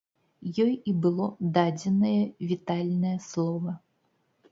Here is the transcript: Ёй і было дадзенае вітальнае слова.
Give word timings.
Ёй 0.63 0.71
і 0.91 0.93
было 1.03 1.27
дадзенае 1.57 2.13
вітальнае 2.53 3.13
слова. 3.27 3.75